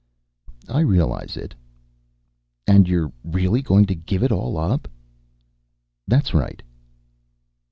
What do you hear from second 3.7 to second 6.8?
to give it all up?" "That's right."